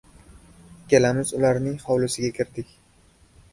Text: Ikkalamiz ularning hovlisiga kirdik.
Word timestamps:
Ikkalamiz 0.85 1.35
ularning 1.41 1.77
hovlisiga 1.91 2.35
kirdik. 2.41 2.75